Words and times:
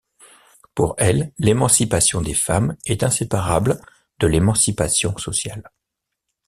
Pour 0.73 0.95
elle, 0.97 1.31
l'émancipation 1.37 2.23
des 2.23 2.33
femmes 2.33 2.75
est 2.87 3.03
inséparable 3.03 3.79
de 4.19 4.25
l'émancipation 4.25 5.15
sociale. 5.19 5.61